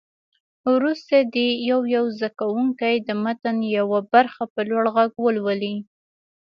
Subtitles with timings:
[0.73, 5.75] وروسته دې یو یو زده کوونکی د متن یوه برخه په لوړ غږ ولولي.